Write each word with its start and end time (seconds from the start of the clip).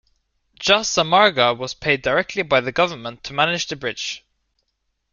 Jasa 0.59 1.03
Marga 1.07 1.55
was 1.55 1.75
paid 1.75 2.01
directly 2.01 2.41
by 2.41 2.59
the 2.59 2.71
government 2.71 3.23
to 3.23 3.33
manage 3.33 3.67
the 3.67 3.75
bridge. 3.75 4.25